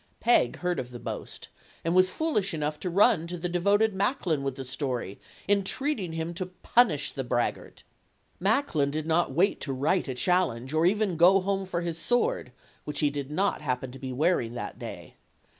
Peg 0.19 0.55
heard 0.55 0.79
of 0.79 0.89
the 0.89 0.97
boast 0.99 1.49
and 1.83 1.93
was 1.93 2.09
foolish 2.09 2.55
enough 2.55 2.79
to 2.79 2.89
run 2.89 3.27
to 3.27 3.37
the 3.37 3.47
devoted 3.47 3.93
Macklin 3.93 4.41
with 4.41 4.55
the 4.55 4.65
story, 4.65 5.19
entreating 5.47 6.13
him 6.13 6.33
to 6.33 6.47
punish 6.47 7.11
the 7.11 7.23
braggart. 7.23 7.83
Macklin 8.39 8.89
did 8.89 9.05
not 9.05 9.31
wait 9.31 9.61
to 9.61 9.71
write 9.71 10.07
a 10.07 10.15
challenge, 10.15 10.73
or 10.73 10.87
even 10.87 11.17
go 11.17 11.39
home 11.39 11.67
for 11.67 11.81
his 11.81 11.99
sword, 11.99 12.51
which 12.83 13.01
he 13.01 13.11
did 13.11 13.29
not 13.29 13.61
happen 13.61 13.91
to 13.91 13.99
be 13.99 14.11
wearing 14.11 14.55
that 14.55 14.79
day. 14.79 15.17